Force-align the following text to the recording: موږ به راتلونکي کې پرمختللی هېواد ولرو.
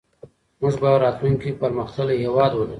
موږ 0.61 0.75
به 0.81 0.89
راتلونکي 1.05 1.49
کې 1.53 1.59
پرمختللی 1.61 2.15
هېواد 2.23 2.51
ولرو. 2.55 2.69